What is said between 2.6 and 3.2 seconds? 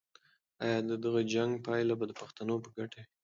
په ګټه وي؟